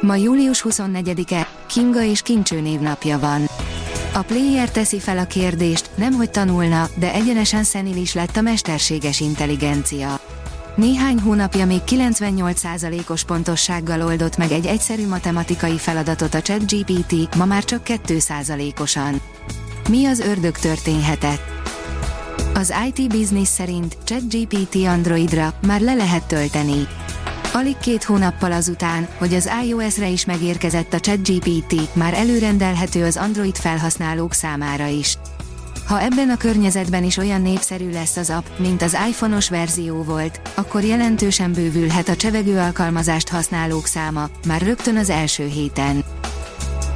[0.00, 3.48] Ma július 24-e, Kinga és Kincső névnapja van.
[4.12, 9.20] A player teszi fel a kérdést, nem hogy tanulna, de egyenesen szenilis lett a mesterséges
[9.20, 10.20] intelligencia.
[10.76, 17.64] Néhány hónapja még 98%-os pontossággal oldott meg egy egyszerű matematikai feladatot a ChatGPT, ma már
[17.64, 19.20] csak 2%-osan.
[19.88, 21.42] Mi az ördög történhetett?
[22.54, 26.86] Az IT Business szerint ChatGPT Androidra már le lehet tölteni.
[27.56, 33.56] Alig két hónappal azután, hogy az iOS-re is megérkezett a ChatGPT, már előrendelhető az Android
[33.56, 35.18] felhasználók számára is.
[35.86, 40.40] Ha ebben a környezetben is olyan népszerű lesz az app, mint az iPhone-os verzió volt,
[40.54, 46.04] akkor jelentősen bővülhet a csevegő alkalmazást használók száma, már rögtön az első héten.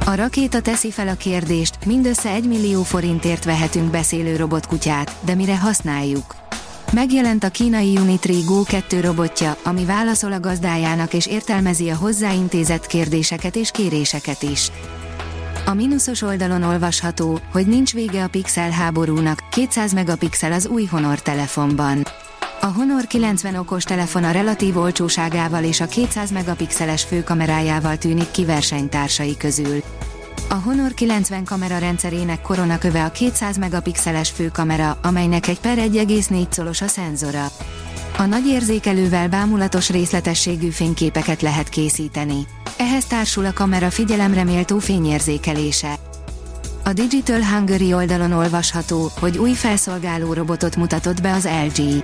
[0.05, 5.57] A rakéta teszi fel a kérdést, mindössze 1 millió forintért vehetünk beszélő robotkutyát, de mire
[5.57, 6.35] használjuk?
[6.93, 12.85] Megjelent a kínai Unitree Go 2 robotja, ami válaszol a gazdájának és értelmezi a hozzáintézett
[12.85, 14.71] kérdéseket és kéréseket is.
[15.65, 21.21] A mínuszos oldalon olvasható, hogy nincs vége a pixel háborúnak, 200 megapixel az új Honor
[21.21, 22.05] telefonban.
[22.61, 28.45] A Honor 90 okos telefon a relatív olcsóságával és a 200 megapixeles főkamerájával tűnik ki
[28.45, 29.83] versenytársai közül.
[30.47, 36.81] A Honor 90 kamera rendszerének koronaköve a 200 megapixeles főkamera, amelynek egy per 1,4 szolos
[36.81, 37.47] a szenzora.
[38.17, 42.47] A nagy érzékelővel bámulatos részletességű fényképeket lehet készíteni.
[42.77, 45.95] Ehhez társul a kamera figyelemre méltó fényérzékelése.
[46.83, 52.03] A Digital Hungary oldalon olvasható, hogy új felszolgáló robotot mutatott be az LG.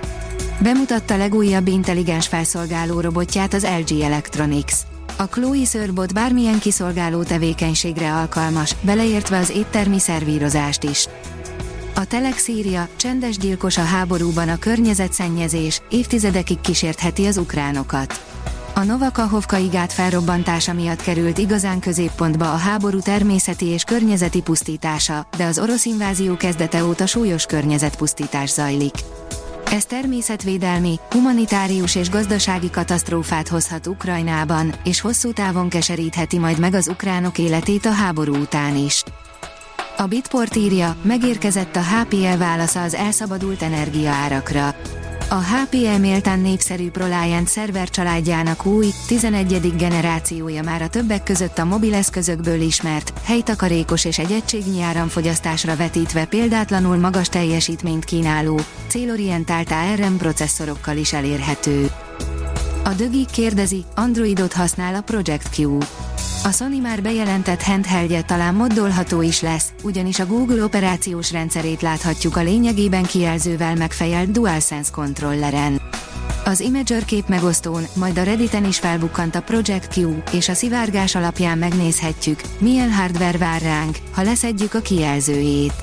[0.58, 4.74] Bemutatta legújabb intelligens felszolgáló robotját az LG Electronics.
[5.18, 11.08] A Chloe Sörbot bármilyen kiszolgáló tevékenységre alkalmas, beleértve az éttermi szervírozást is.
[11.94, 18.24] A Telex írja, csendes gyilkos a háborúban a környezetszennyezés, évtizedekig kísértheti az ukránokat.
[18.74, 25.44] A Novakahovkai gát felrobbantása miatt került igazán középpontba a háború természeti és környezeti pusztítása, de
[25.44, 28.94] az orosz invázió kezdete óta súlyos környezetpusztítás zajlik.
[29.70, 36.88] Ez természetvédelmi, humanitárius és gazdasági katasztrófát hozhat Ukrajnában, és hosszú távon keserítheti majd meg az
[36.88, 39.02] ukránok életét a háború után is.
[39.96, 44.74] A Bitport írja, megérkezett a HPL válasza az elszabadult energiaárakra.
[45.28, 49.76] A HPL méltán népszerű ProLiant szerver családjának új, 11.
[49.76, 56.96] generációja már a többek között a mobileszközökből ismert, helytakarékos és egy egységnyi áramfogyasztásra vetítve példátlanul
[56.96, 61.90] magas teljesítményt kínáló, célorientált ARM processzorokkal is elérhető.
[62.84, 65.78] A dögi kérdezi, Androidot használ a Project Q.
[66.46, 72.36] A Sony már bejelentett handheldje talán moddolható is lesz, ugyanis a Google operációs rendszerét láthatjuk
[72.36, 75.80] a lényegében kijelzővel megfejelt DualSense kontrolleren.
[76.44, 81.14] Az Imager kép megosztón, majd a Redditen is felbukkant a Project Q, és a szivárgás
[81.14, 85.74] alapján megnézhetjük, milyen hardware vár ránk, ha leszedjük a kijelzőjét.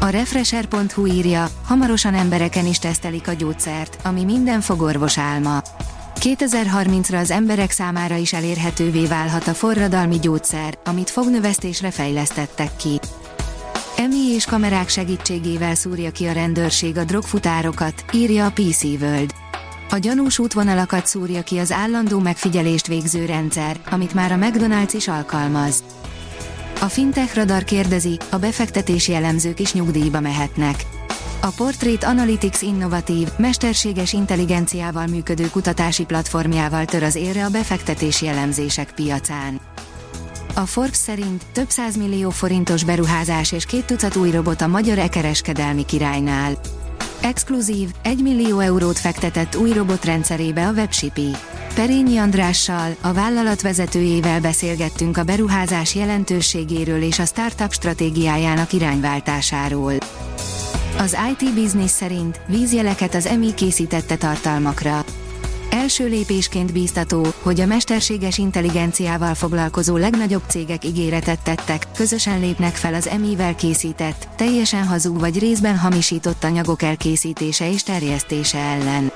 [0.00, 5.62] A Refresher.hu írja, hamarosan embereken is tesztelik a gyógyszert, ami minden fogorvos álma.
[6.20, 12.98] 2030-ra az emberek számára is elérhetővé válhat a forradalmi gyógyszer, amit fognövesztésre fejlesztettek ki.
[13.96, 19.34] Emi és kamerák segítségével szúrja ki a rendőrség a drogfutárokat, írja a PC World.
[19.90, 25.08] A gyanús útvonalakat szúrja ki az állandó megfigyelést végző rendszer, amit már a McDonald's is
[25.08, 25.84] alkalmaz.
[26.80, 30.99] A Fintech Radar kérdezi, a befektetési elemzők is nyugdíjba mehetnek.
[31.42, 38.92] A Portrait Analytics innovatív, mesterséges intelligenciával működő kutatási platformjával tör az érre a befektetési elemzések
[38.94, 39.60] piacán.
[40.54, 45.84] A Forbes szerint több millió forintos beruházás és két tucat új robot a magyar e-kereskedelmi
[45.84, 46.60] királynál.
[47.20, 51.30] Exkluzív, 1 millió eurót fektetett új robotrendszerébe a Webshipi.
[51.74, 59.94] Perényi Andrással, a vállalat vezetőjével beszélgettünk a beruházás jelentőségéről és a startup stratégiájának irányváltásáról.
[61.00, 65.04] Az IT Business szerint vízjeleket az EMI készítette tartalmakra.
[65.70, 72.94] Első lépésként bíztató, hogy a mesterséges intelligenciával foglalkozó legnagyobb cégek ígéretet tettek, közösen lépnek fel
[72.94, 79.12] az EMI-vel készített, teljesen hazug vagy részben hamisított anyagok elkészítése és terjesztése ellen.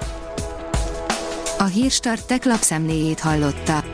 [1.58, 3.93] A Hírstart tech lapszemléjét hallotta.